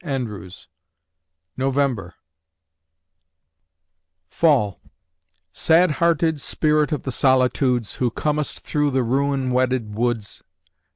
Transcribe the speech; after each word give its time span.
J. 0.03 0.07
WILLIAM 0.07 0.25
JONES 0.25 0.67
November 1.57 2.15
FALL 4.31 4.81
Sad 5.53 5.91
hearted 6.01 6.41
Spirit 6.41 6.91
of 6.91 7.03
the 7.03 7.11
solitudes, 7.11 7.93
Who 7.97 8.09
comest 8.09 8.61
through 8.61 8.89
the 8.89 9.03
ruin 9.03 9.51
wedded 9.51 9.93
woods! 9.93 10.41